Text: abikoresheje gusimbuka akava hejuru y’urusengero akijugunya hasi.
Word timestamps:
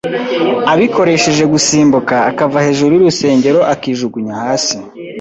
abikoresheje 0.71 1.43
gusimbuka 1.53 2.15
akava 2.29 2.65
hejuru 2.65 2.91
y’urusengero 2.93 3.59
akijugunya 3.73 4.35
hasi. 4.43 4.75